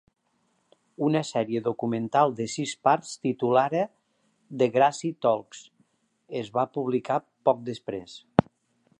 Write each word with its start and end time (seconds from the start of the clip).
Una 1.07 1.19
sèrie 1.31 1.59
documental 1.65 2.31
de 2.39 2.47
sis 2.53 2.71
parts 2.87 3.11
titulada 3.25 3.83
"Degrassi 4.61 5.11
Talks" 5.27 5.59
es 6.43 6.49
va 6.57 6.65
publicar 6.79 7.19
poc 7.51 7.61
després. 7.69 8.17